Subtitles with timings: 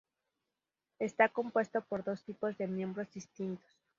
[0.97, 3.71] Está compuesto por dos tipos de miembros distintos.